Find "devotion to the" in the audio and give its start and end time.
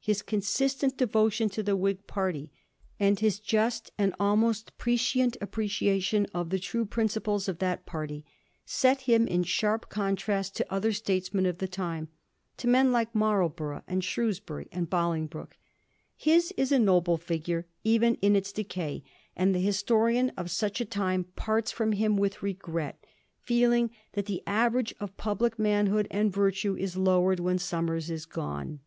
0.96-1.76